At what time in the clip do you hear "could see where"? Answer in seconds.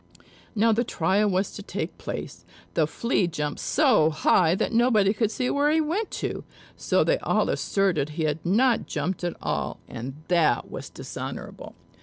5.13-5.69